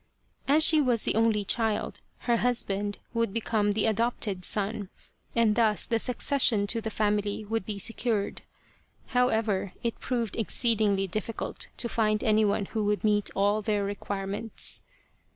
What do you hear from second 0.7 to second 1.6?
was the only